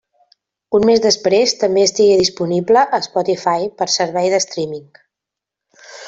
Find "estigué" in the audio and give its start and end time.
1.89-2.15